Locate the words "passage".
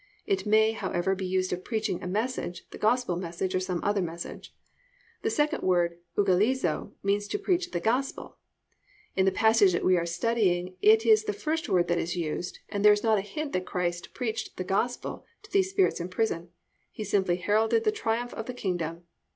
9.31-9.73